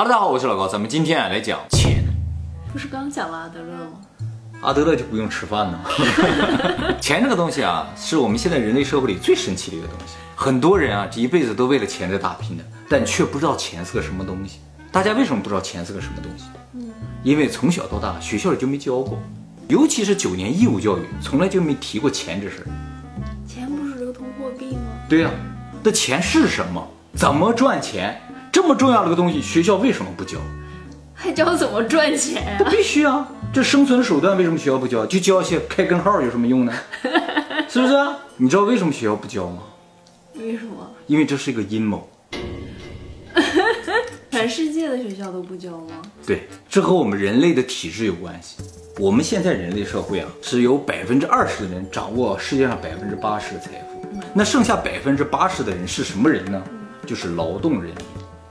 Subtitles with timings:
[0.00, 2.02] 哈喽，大家好，我是老高，咱们今天啊来讲钱。
[2.72, 3.90] 不是刚讲了阿德勒吗？
[4.62, 5.78] 阿德勒就不用吃饭呢。
[7.02, 10.14] 钱这个东西啊，是我们现在人类社会里最神奇的一个东西。
[10.34, 14.60] 很多人啊，这一辈子都为了钱在打拼的，但却不知道钱是个什么东西。
[14.90, 16.44] 大家为什么不知道钱是个什么东西？
[16.72, 16.90] 嗯，
[17.22, 19.18] 因为从小到大学校里就没教过，
[19.68, 22.66] 尤其是九年义务教育，从来就没提过钱这事儿。
[23.46, 24.80] 钱不是流通货币吗？
[25.10, 25.30] 对呀，
[25.82, 26.82] 那钱是什么？
[27.14, 28.18] 怎么赚钱？
[28.52, 30.38] 这么重要的一个东西，学校为什么不教？
[31.14, 32.70] 还教怎么赚钱那啊？
[32.70, 33.28] 必须啊！
[33.52, 35.04] 这生存手段为什么学校不教？
[35.04, 36.72] 就教一些开根号有什么用呢？
[37.68, 38.16] 是不是啊？
[38.38, 39.62] 你知道为什么学校不教吗？
[40.34, 40.90] 为什么？
[41.06, 42.08] 因为这是一个阴谋。
[44.30, 46.00] 全世界的学校都不教吗？
[46.26, 48.56] 对，这和我们人类的体质有关系。
[48.98, 56.62] 我们现在人类社会啊，是有百分之二十的人掌握世界上百分之八十的财富，那剩下百分之八十的人是什么人呢？
[57.06, 57.94] 就是劳动人民。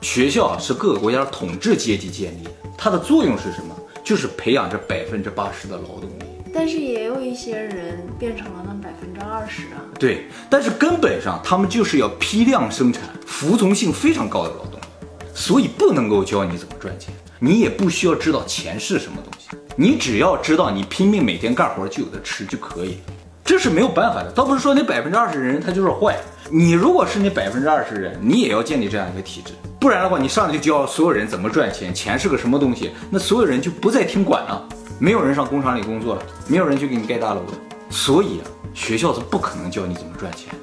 [0.01, 3.75] 学校啊是各个国家的统治阶级建立的，它的作用是什么？
[4.03, 6.23] 就是培养这百分之八十的劳动力。
[6.51, 9.83] 但是也有一些人变成了那百分之二十啊。
[9.99, 14.85] 对，但是根本上他们就是要批量生产、服从性非常高的劳动力，
[15.35, 23.13] 所以不能够教你怎么赚钱，你也不需要知道钱是什么东西，你只要知道你拼命每天干活就有的吃就可以了。
[23.49, 26.15] 这是没有办法的，倒不是说那百分之二十人他就是坏，
[26.51, 37.53] 你如果是那百分之二十人，你也要建立这样一个体制，不然的话，你上来就教所有人怎么赚钱，钱是个什么东西，那所有人就不再听管了，没有人上工厂里工作了，没有人去给你盖大楼了，
[37.89, 40.53] 所以啊，学校是不可能教你怎么赚钱。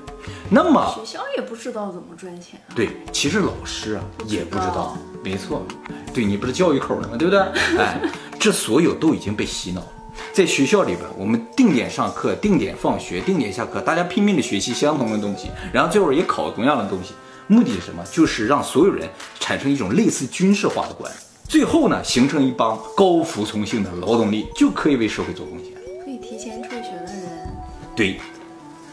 [0.48, 2.70] 那么学校也不知道怎么赚钱啊。
[2.72, 5.66] 对，其实老师啊不也不知道道，没错，
[6.14, 7.16] 对你不是教育口的吗？
[7.18, 7.40] 对不对？
[7.82, 8.00] 哎，
[8.38, 9.86] 这所有都已经被洗脑了。
[10.32, 17.14] 在学校里边，我们定点上课、定点放学、定点下课，大家拼命的学习相同的东西，然后最后也考同样的东西，
[17.46, 18.04] 目的是什么？
[18.12, 19.08] 就是让所有人
[19.40, 25.72] 产生一种类似军事化的观念，最后呢，形成一帮高服从性的劳动力，就可以为社会做贡献。
[26.04, 27.48] 可以提前辍学的人，
[27.94, 28.20] 对，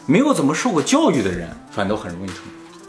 [0.06, 2.44] 没有怎么受过教育的人，反倒很容易成功。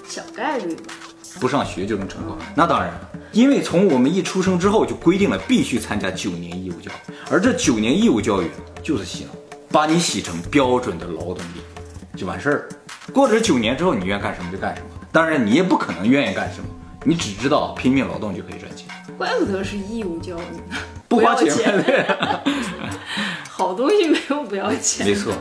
[0.08, 0.94] 小概率吧。
[1.40, 2.38] 不上学就能成功？
[2.56, 8.50] 那当然了，因为从我们一出生之后就规定了必须参加九年义务教育，而这九年义务教育
[8.82, 9.32] 就是洗脑，
[9.70, 11.62] 把你洗成标准的劳动力，
[12.16, 12.70] 就完事儿。
[13.14, 14.88] 过了这九年之后，你愿干什么就干什么。
[15.12, 16.68] 当然，你也不可能愿意干什么，
[17.04, 22.08] 你只知道拼命劳动就可以赚钱，怪不得是义务教育呢，不花钱要钱。
[23.50, 25.08] 好东西没有不要钱。
[25.08, 25.34] 没错。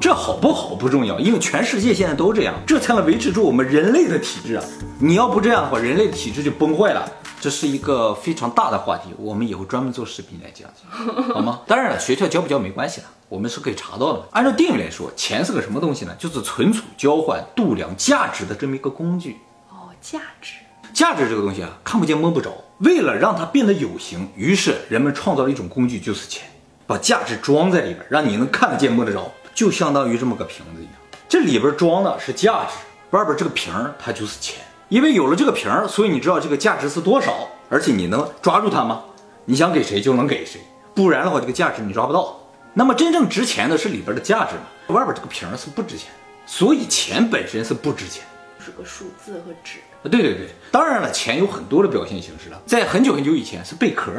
[0.00, 4.64] 这好不好不重要，因为全世界现在都这样，这才能维持住我们人类的体质啊！
[5.00, 7.10] 你要不这样的话，人类的体质就崩坏了。
[7.40, 11.60] 这是一个非常大的话题，我们以后专门做视频来讲讲， 好吗？
[11.66, 14.22] 当然了，学校教不教没关系的，我们是可以查到的。
[14.32, 16.14] 按照定义来说，钱是个什么东西呢？
[16.18, 19.36] 就是存储、交换、度量价值的这么一个工具。
[19.70, 20.54] 哦，价值。
[20.92, 22.50] 价值这个东西啊，看不见摸不着。
[22.78, 26.48] 为了让它变得有形，于是人们创造了一种工具，就是钱，
[26.88, 30.92] 把价值装在里边，让你能看得见摸得着，就相当于这么个瓶子一样。
[31.28, 32.76] 这里边装的是价值，
[33.10, 34.64] 外边这个瓶儿它就是钱。
[34.88, 39.02] 因为有了这个瓶儿，所以你知道这个价值是多少，而且你能抓住它吗？
[39.46, 40.60] 你想给谁就能给谁，
[40.94, 42.38] 不然的话这个价值你抓不到。
[42.72, 46.08] 那么真正值钱的是里边的价值嘛，外边这个瓶儿是不值钱，
[46.46, 48.22] 所以钱本身是不值钱。
[48.64, 49.80] 是个数字和纸。
[50.04, 52.62] 啊，对对对，当然了，钱有很多的表现形式了。
[52.64, 54.12] 在很久很久以前是贝壳，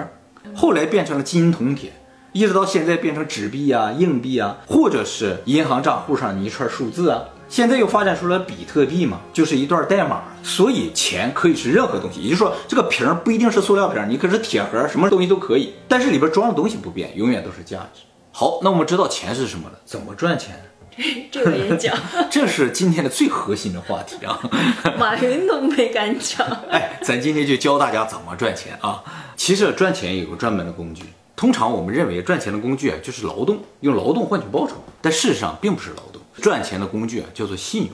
[0.53, 1.93] 后来变成了金银铜铁，
[2.31, 7.23] 一直到现在变成纸币啊、硬币啊，或者是银行账户上的一串数字啊。
[7.47, 10.21] 现在又发展出了比特币嘛，就是一段代码。
[10.43, 15.73] 所以钱可以是任何东西，也就是说，这个瓶儿不一定是塑料瓶儿，你可是铁盒，什么东西都可以。
[15.87, 18.01] 但是里边装的东西不变，永远都是价值。
[18.31, 20.63] 好，那我们知道钱是什么了，怎么赚钱呢？
[21.31, 21.97] 这个也讲，
[22.29, 24.39] 这是今天的最核心的话题啊。
[24.99, 26.45] 马云都没敢讲。
[26.69, 29.01] 哎，咱今天就教大家怎么赚钱啊。
[29.35, 31.03] 其实赚钱有个专门的工具，
[31.39, 37.91] 通常我们认为赚钱的工具啊就是劳动，用劳动换取报酬，但事实上并不是劳动，赚钱的工具啊叫做信用。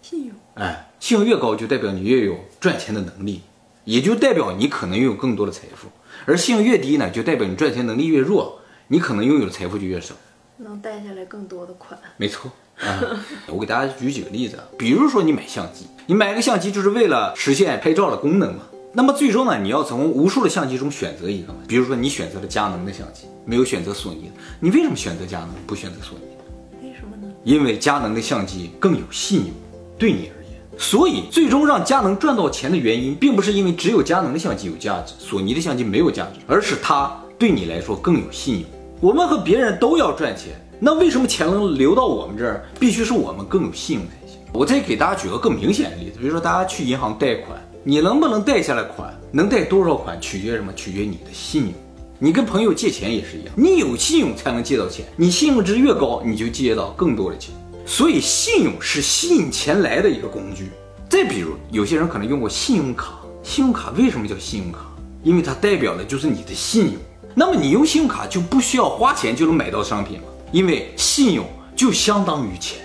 [0.00, 0.34] 信用。
[0.54, 3.42] 哎，信用越高，就代表你越有赚钱的能力，
[3.82, 5.88] 也就代表你可能拥有更多的财富；
[6.24, 10.14] 而信用越低呢，就代表你赚钱能力越弱，你可能拥有的财富就越少。
[10.58, 11.98] 能贷下来更多的款。
[12.16, 12.48] 没错
[12.78, 13.02] 啊，
[13.48, 18.66] 我给大家举几个例子，啊，比如说你买相机，你买个相机就是为了实现拍照的功能嘛。
[18.96, 21.58] 那么最终呢，你要从无数的相机中选择一个嘛。
[21.66, 26.86] 比如说你选择了佳能的相机，没有选择索尼的，你为什么选择佳能不选择索尼？
[26.88, 27.32] 为什么呢？
[27.42, 29.50] 因为佳能的相机更有信用，
[29.98, 30.60] 对你而言。
[30.78, 38.70] 所以最终让佳能赚到钱的原因，并不是因为只有佳能的相机有价值，索尼的相机没有价值，而是它对你来说更有信用。
[39.00, 44.38] 我们和别人都要赚钱，那为什么钱能流到我们这儿，必须是我们更有信用才行。
[44.52, 50.72] 我再给大家举个更明显的例子，比如说大家去银行贷款，你能不能贷下来款，能贷多少款取决什么？
[50.72, 51.72] 取决你的信用。
[52.18, 57.54] 你跟朋友借钱也是一样，你有信用才能借到钱，你信用值越高，你就借到更多的钱。
[57.84, 60.70] 所以信用是吸引钱来的一个工具。
[61.10, 64.86] 再比如，有些人可能用过信用卡，信用卡为什么叫信用卡？
[65.22, 66.94] 因为它代表的就是你的信用。
[67.34, 70.24] 那么你用信用卡就不需要花钱就能买到商品吗？
[70.52, 71.44] 因为信用
[71.76, 72.78] 就相当于钱。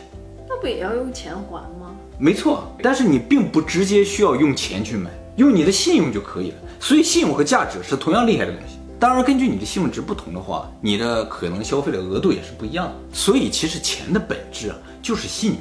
[0.49, 1.78] 那不也要用钱还吗？
[2.21, 6.57] 没错，但是你并不直接需要用钱去买，用你的信用就可以了。
[6.77, 8.77] 所以信用和价值是同样厉害的东西。
[8.99, 12.93] 当然，根据你的信用值不同的话，你的可能消费的额度也是不一样的。
[13.13, 15.59] 所以，其实钱的本质啊，就是信用。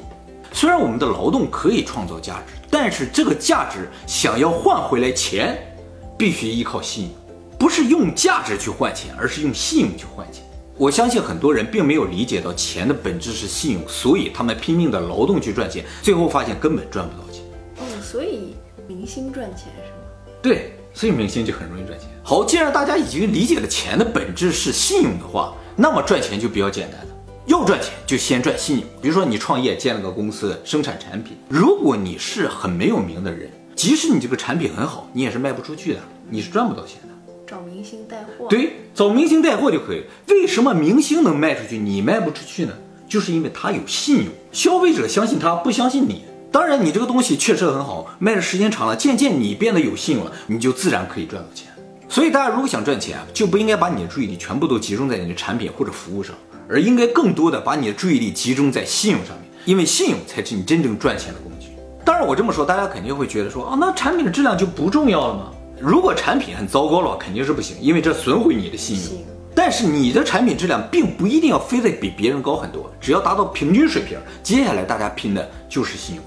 [0.51, 5.57] 虽然我们的劳动可以创造价值，但是这个价值想要换回来钱，
[6.17, 7.11] 必须依靠信用，
[7.57, 10.43] 不是用价值去换钱，而是用信用去换钱。
[10.79, 17.43] 我相信很多人并没有理解到钱的本质是信用，所以他们拼命的劳动去赚钱，最后发现根本赚不到钱。
[17.79, 18.55] 哦，所以
[18.87, 20.31] 明星赚钱是吗？
[20.41, 20.73] 对。
[20.91, 22.09] 所以明星就很容易赚钱。
[22.23, 27.07] 好，既然大家已经理解了钱的本质是信用的话，那么赚钱就比较简单了。
[27.45, 28.87] 要赚钱就先赚信用。
[28.99, 37.08] 比如说你创业建了个公司，生产产品，如果你是很没有名的人，即使你这个产品很好，你也是卖不出去的，你是赚不到钱的。
[37.79, 38.47] 明星带货。
[38.49, 40.03] 对，找明星带货就可以。
[40.27, 42.73] 为什么明星能卖出去，你卖不出去呢？
[43.07, 46.25] 就是因为他有信用，消费者相信他，不相信你。
[46.51, 51.67] 当然，你这个东西确实很好，卖的时间长了，渐渐你变得有信用了，你就自然可以赚到钱。
[52.09, 56.35] 所以大家如果想赚钱，就不应该把你的注意力全部都集中在你的产品或者服务上，
[56.67, 61.67] 而应该更多的把你的注意力集中在信用上面，因为信用才是你真正赚钱的工具。
[62.03, 65.51] 当然，我这么说，大家肯定会觉得说，啊，那产品的质量就不重要了吗？
[65.81, 69.23] 如果产品很糟糕了，肯定是不行，因为这损毁你的信用。
[69.55, 76.23] 但是你的产品质量并不一定要非得比别人高很多，只要达到平均水平，接下来大家拼的就是信用。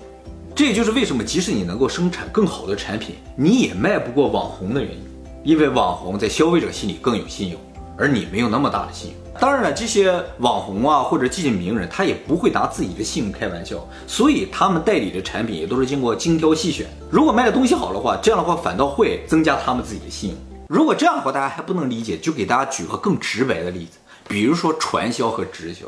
[0.54, 5.02] 这也就是为什么，即使你能够生产更好的产品，你也卖不过网红的原因。
[5.44, 7.60] 因为网红在消费者心里更有信用，
[7.98, 9.21] 而你没有那么大的信用。
[9.40, 13.76] 当然了，这些网红啊，或者这些名人，他也不会拿自己的信用开玩笑，
[14.06, 16.86] 所以他们代理的产品也都是经过精挑细选。
[17.10, 20.38] 如果卖的东西好的话，这样的话反倒会增加他们自己的信用。
[20.68, 23.98] 如果这样的话大家还不能理解，就给大家举个更直白的例子，
[24.28, 25.86] 比如说传销和直销。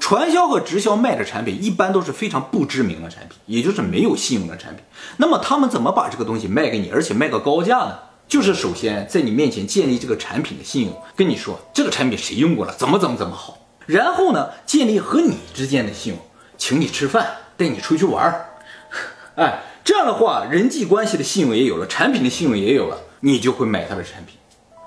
[0.00, 4.82] 传销和直销卖的产品一般都是非常不知名的产品，也就是没有信用的产品。
[5.18, 7.98] 那么他们怎么把这个东西卖给你，而且卖个高价呢？
[8.28, 13.58] 就是首先在你面前建立这个产品的信用，跟你说这个产品谁用过了，怎么怎么怎么好。
[13.86, 16.22] 然后呢，建立和你之间的信用，
[16.58, 17.26] 请你吃饭，
[17.56, 18.46] 带你出去玩儿。
[19.36, 24.36] 哎，这样的话，人际关系的信用也有了，产品的信用也有了，你就会买他的产品。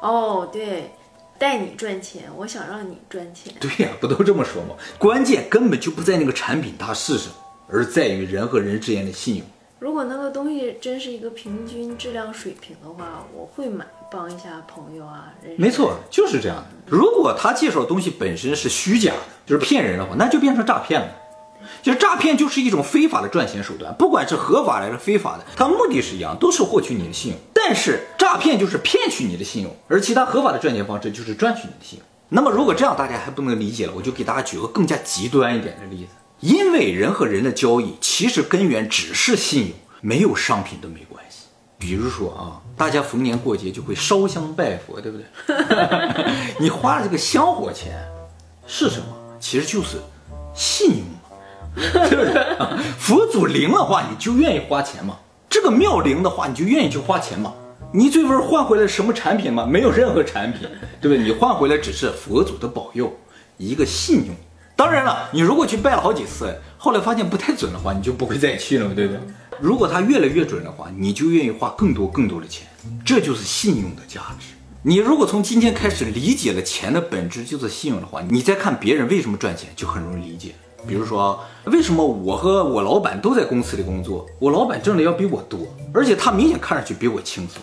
[0.01, 0.91] 哦，对。
[1.39, 3.51] 带你赚钱，我想让你赚钱。
[3.59, 4.75] 对呀，不都这么说吗？
[4.99, 7.33] 关键根本就不在那个产品它是什么，
[7.67, 9.45] 而在于人和人之间的信用。
[9.81, 15.33] 如果那个东西真是一个平均质量水平的话，我会买，帮一下朋友啊。
[15.57, 16.65] 没错，就是这样的。
[16.85, 19.11] 如果他介绍的东西本身是虚假，
[19.43, 21.07] 就是骗人的话，那就变成诈骗了。
[21.81, 27.39] 就是诈骗就是一种非法的赚钱手段，不管是合法还是非法的，它目的是一样，都是获取你的信用。
[27.51, 32.07] 但是诈骗就是骗取你的信用，而其他合法的赚钱方式就是赚取你的信用。
[32.29, 36.11] 那么如果这样大家还不能理解了，我就给大家举个更加极端一点的例子。
[36.41, 41.43] 因为人和人的交易其实根源只是信用，没有商品都没关系。
[41.77, 45.25] 比如说啊，大家逢年过节就会烧香拜佛，对不对？
[46.60, 47.93] 你花了这个香火钱
[48.67, 49.05] 是什么？
[49.39, 49.98] 其实就是
[50.53, 51.19] 信用嘛。
[51.74, 52.33] 对不对？
[53.00, 55.17] 佛祖灵的话，你就愿意花钱嘛？
[55.50, 57.53] 这个庙灵的话，你就愿意去花钱嘛？
[57.93, 59.65] 你最后换回来什么产品吗？
[59.65, 60.67] 没有任何产品，
[61.00, 61.17] 对不对？
[61.19, 63.12] 你换回来只是佛祖的保佑，
[63.57, 64.36] 一个信用。
[64.81, 69.21] 当然了，你如果去拜了好几次，后来发现不太准的话，你就不会再去了，对不对？
[69.59, 72.67] 如果它越来越准的话，你就愿意花更多更多的钱，
[73.05, 74.55] 这就是信用的价值。
[74.81, 80.55] 你如果从今天开始理解了钱的本质就是信用的话，你再看别人为什么赚钱，就很容易理解。
[80.88, 85.59] 比如说，为什么我和我老板都在公司里工作，我老板挣的要比我多，
[85.93, 87.61] 而且他明显看上去比我轻松，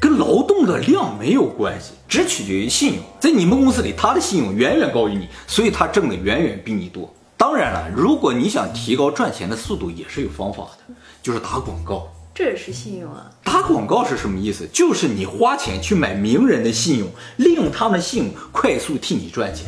[0.00, 3.02] 跟劳动的量没有关系，只取决于信用。
[3.18, 7.12] 在你们公司里，他的信用远远高于你，所以他挣的远远比你多。
[7.36, 13.30] 当然了，如果你想提高赚钱的速度，也是有方法的，就是打广告，这也是信用啊。
[13.42, 14.68] 打广告是什么意思？
[14.72, 19.66] 就是你花钱去买名人的信用，利用他们的信用快速替你赚钱。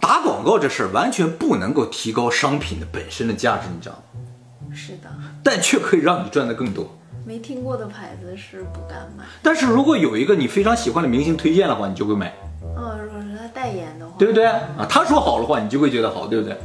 [0.00, 4.74] 打广告这事儿完全不能够提高商品的本身的价值，你知道吗？
[4.74, 5.10] 是的，
[5.44, 6.98] 但却可以让你赚的更多。
[7.24, 12.34] 没听过的牌子是不敢买，但是如果有一个你非常喜欢的明星推荐的话，你就会买。
[12.76, 14.86] 嗯，如果是他代言的话，对不对啊？
[14.88, 16.56] 他说好的话，你就会觉得好，对不对？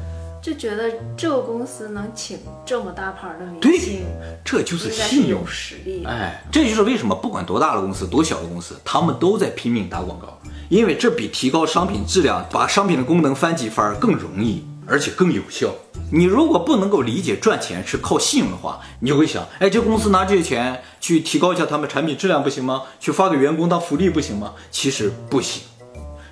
[0.41, 4.05] 就觉得这个公司能请这么大牌的明对星，
[4.45, 5.45] 这就是信用有。
[5.45, 6.09] 实力的。
[6.09, 15.73] 哎，这就是为什么不管多大的公司、多小的公司，他们都在拼命打广告，因为这比提高商品质量、把商品的功能翻几番儿更容易，而且更有效。
[16.11, 22.83] 你如果不能够理解赚钱是靠信用的话，你就会想，哎，这公司拿这些钱去提高一下他们产品质量不行吗？
[22.99, 24.53] 去发给员工当福利不行吗？
[24.71, 25.63] 其实不行，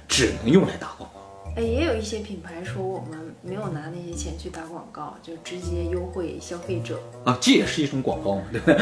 [0.07, 1.21] 只能用来打广告。
[1.57, 8.77] 哎，也有一些品牌说我们没有拿那些钱去打广告，就直接优惠消费者，啊，这也是一种广告嘛，对不对？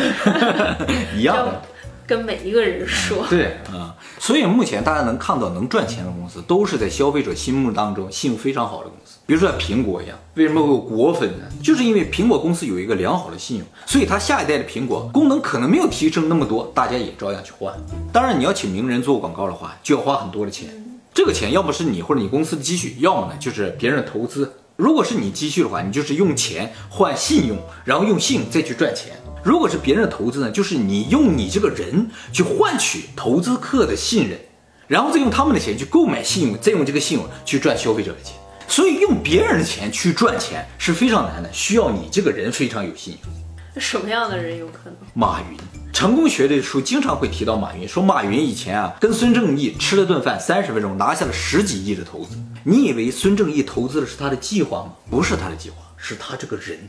[1.17, 1.61] 一样的要。
[2.07, 3.25] 跟每一个人说。
[3.29, 9.17] 对啊、所以目前大家能看到能赚钱的公司，都是在消费者心目当中信用非常好的公司。
[9.25, 11.45] 比如说像苹果一样，为什么会有果粉呢？
[11.61, 17.73] 就是因为苹果公司有一个良好的信用，所以它下一代的苹果功能可能没有提升那么多，大家也照样去换。
[18.11, 20.69] 当然，你要请名人做广告的话，就要花很多的钱。
[21.13, 24.51] 这个钱要么是你或者你公司的积蓄，要么呢就是别人的投资。
[24.75, 29.13] 如果是你积蓄的话，你就是用钱换信用，然后用信用再去赚钱。
[29.43, 34.39] 如果是别人的投资呢，就是你用你这个人去换取投资客的信任，
[34.87, 38.35] 然后再用他们的钱去购买信用，再用这个信用去赚消费者的钱。
[38.67, 43.81] 所以用别人的钱去赚钱是非常难的，需要你这个人非常有信用。
[43.81, 44.93] 什么样的人有可能？
[45.13, 45.57] 马云，
[45.91, 52.37] 成功学的书经常会提到马云，说马云以前啊跟孙正义吃了顿饭，三十分钟拿下了十几亿的投资。
[52.63, 54.93] 你以为孙正义投资的是他的计划吗？
[55.09, 56.79] 不是他的计划，是他这个人。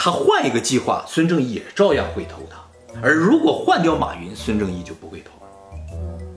[0.00, 2.56] 他换一个计划，孙正义也照样会投他。
[3.02, 5.32] 而如果换掉马云，孙正义就不会投。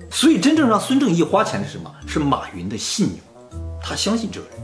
[0.09, 1.93] 所以真正让孙正义花钱的是什么？
[2.07, 4.57] 是马云的信用，他相信这个人。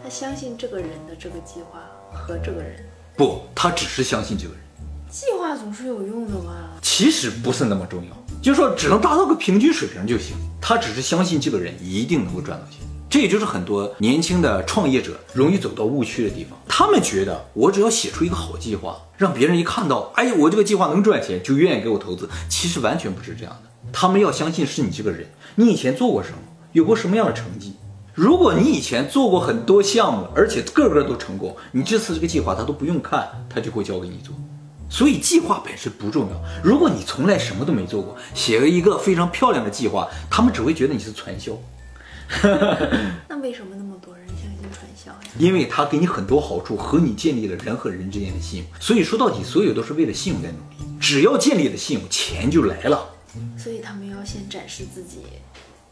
[0.00, 1.80] 他相信这个人的这个计划
[2.12, 4.62] 和这个人，不，他只是相信这个人。
[5.10, 6.78] 计划总是有用的吧？
[6.80, 10.36] 其实不是那么重要，就是说只能达到个平均水平就行。
[10.60, 16.58] 他只是相信这个人一定能够赚到钱，这也就是很多年轻的创业者容易走到误区的地方。
[16.68, 22.28] 他们觉得我只要写出一个好计划，让别人一看到，哎，我这个计划能赚钱，就愿意给我投资。
[22.50, 26.38] 其实完全不是这样的，他们要相信是你这个人，你以前做过什么，
[26.72, 27.74] 有过什么样的成绩。
[28.14, 34.34] 如果你以前做过很多项目，而且个个都成功，你这次这个计划他都不用看，他就会交给你做。
[34.90, 36.36] 所以计划本身不重要。
[36.62, 41.52] 如果你从来什么都没做过，写了一个非常漂亮的计划，他们只会觉得你是传销，
[43.28, 45.18] 那为什么那么多人相信传销呀？
[45.38, 48.68] 因为他给你很多好处，和你建立了人和人之间的信用。
[48.80, 50.98] 所以说到底，所有都是为了信用在努力。
[51.00, 53.08] 只要建立了信用，钱就来了。
[53.56, 55.18] 所以他们要先展示自己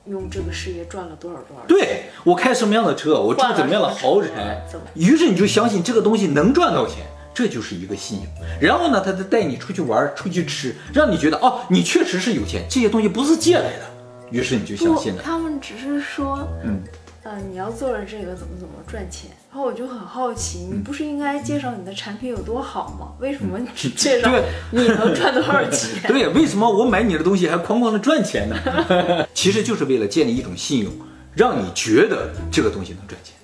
[0.07, 1.65] 用这个事业赚了多少多少。
[1.67, 4.63] 对我开什么样的车，我住怎么样的豪宅，
[4.95, 7.07] 于是你就相信这个东西能赚到钱。
[7.35, 8.27] 这就是一个信用，
[8.59, 13.85] 然后呢，他再带你出去玩，出去吃，让你觉得哦，你确实是有钱，这些东西不是借来的，
[14.31, 15.23] 于是你就相信，了。
[15.23, 16.83] 他们只是说，嗯，
[17.23, 19.31] 呃，你要做了这个怎么怎么赚钱。
[19.51, 23.13] 然后我就很好奇，你不是应该介绍你的产品有多好吗？
[23.21, 26.03] 为什么你只介绍对你能赚多少钱？
[26.13, 28.57] 对，为什么我买你的东西还哐哐的赚钱呢？
[29.33, 30.93] 其实就是为了建立一种信用，
[31.35, 33.35] 让你觉得这个东西能赚钱，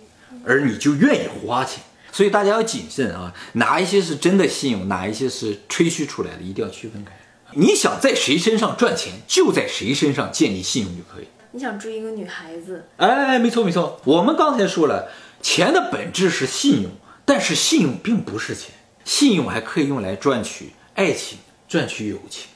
[0.45, 1.83] 而你就愿意花钱。
[2.11, 7.13] 所以大家要谨慎啊，哪一些是真的信用，哪一些是吹嘘出来的，一定要区分开。
[7.55, 11.27] 你想在谁身上赚钱，就在谁身上建立信用就可以。
[11.53, 15.11] 你想追一个女孩子，哎，没错没错，我们刚才说了，
[15.43, 16.93] 钱的本质是信用，
[17.27, 18.73] 但是信用并不是钱，
[19.05, 22.47] 信用还可以用来赚取爱情、赚取友情。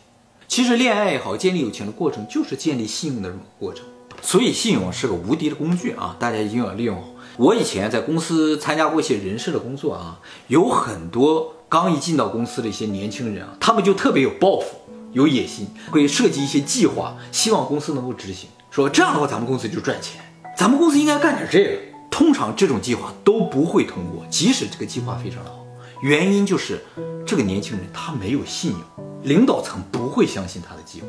[0.49, 3.85] 其实恋爱也好，建立友情的过程就是建立信用的这种过程，
[4.23, 7.09] 所以信用是个无敌的工具啊，大家一定要利用好。
[7.37, 14.69] 我以前在公司参加过一些人事的工作啊，有很多刚一进到公司的一些年轻人啊，他们就特别有抱负、
[15.17, 18.51] 有野心，会设计一些计划，希望公司能够执行。
[18.71, 20.21] 说这样的话，咱们公司就赚钱，
[20.55, 21.81] 咱们公司应该干点这个。
[22.11, 25.65] 通常这种计划都不会通过，即使这个计划非常的好，
[26.03, 26.85] 原因就是
[27.27, 28.81] 这个年轻人他没有信用，
[29.23, 31.07] 领导层不会相信他的计划。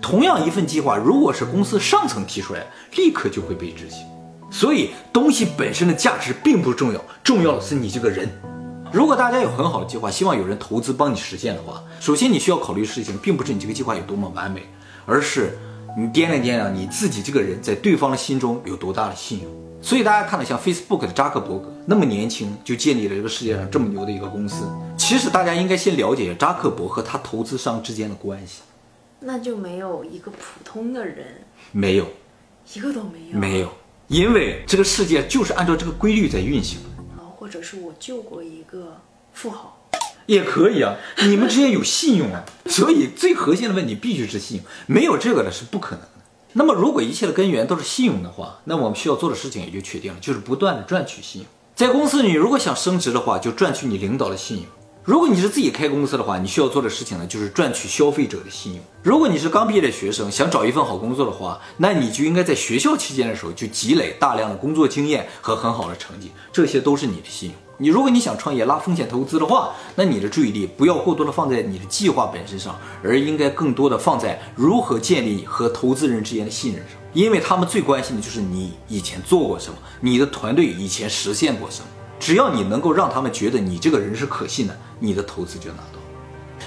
[0.00, 2.64] 同样一份计划，如果是公司上层提出来，
[2.94, 4.06] 立刻就会被执行。
[4.48, 8.28] 所以东西本身的价值并不重要，重要的是你这个人。
[8.92, 14.62] 如果大家有很好的计划，希望有人投资帮你实现的话，首先你需要考虑的事情，并不是你这个计划有多么完美，
[15.06, 15.56] 而是
[15.96, 19.50] 你掂量掂量你自己这个人在对方的心中有多大的信用。
[19.80, 24.64] 所以大家看到像 Facebook 的扎克伯格那么年轻就建立了这个世界上这么牛的一个公司，
[24.98, 28.62] 其实大家应该先了解扎克伯和他投资商之间的关系。
[29.20, 31.26] 那就没有一个普通的人，
[31.70, 32.06] 没有，
[32.74, 33.38] 一个都没有。
[33.38, 33.68] 没有，
[34.08, 36.80] 因为这个世界就是按照这个规律在运行
[37.50, 38.98] 或者是我救过一个
[39.32, 39.76] 富豪，
[40.26, 46.10] 也可以啊，你们之间有信用啊， 所以最核心的问题必须是信用，没有这个的是不可能的。
[46.52, 51.50] 那么如果一切的根源都是信用的话，那我们需要做的事情也就确定了，就是不断的赚取信用。
[51.74, 54.66] 在公司，你如果想升职的话，就赚取你领导的信用。
[55.02, 58.82] 如果你是自己开公司的话，你需要做的事情呢，就是赚取消费者的信用。
[59.02, 67.58] 如果你是刚毕业的学生，想找一份好工作的话，那你就应该在学校期间的时候就积累大量的工作经验和很好的成绩，这些都是你的信用。
[67.78, 81.86] 你如果你想创业拉风险投资的话，那你的注意力不要过多的放在你的计划本身上，而应该更多的放在如何建立和投资人之间的信任上，因为他们最关心的就是你以前做过什么，你的团队以前实现过什么。
[82.20, 85.98] 只要你能够让他们觉得你这个人是可信的，你的投资就拿到。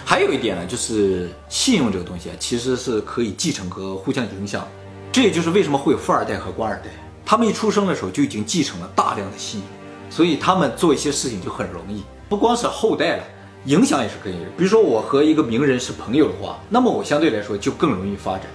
[0.04, 4.68] 还有一点呢，就是信用这个东西啊，其实是可以继承和互相影响。
[5.12, 6.90] 这也就是为什么会有富二代和官二代，
[7.24, 9.70] 他们一出生的时候就已经继承了大量的信用。
[10.10, 13.24] 所以他们做一些事情就很容易，不光是后代了，
[13.66, 14.34] 影响也是可以。
[14.58, 18.48] 比如说我和一个名人是朋友的话，那么我相对来说就更容易发展，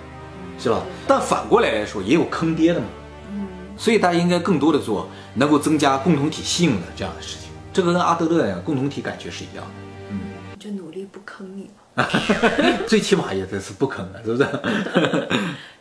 [0.58, 0.82] 是吧？
[1.06, 2.86] 但反过来来说，也有坑爹的嘛。
[3.78, 7.49] 所以大家应该更多的做能够增加共同体信用的这样的事情。
[7.73, 9.70] 这个跟阿德勒呀共同体感觉是一样的。
[10.11, 10.18] 嗯，
[10.58, 12.06] 就努力不坑你嘛。
[12.87, 14.49] 最起码也得是不坑的，是不是？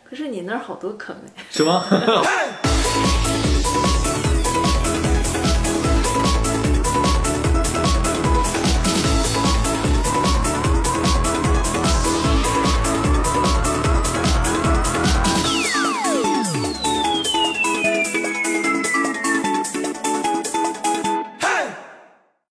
[0.08, 1.44] 可是你那儿好多坑哎。
[1.50, 1.84] 是吗？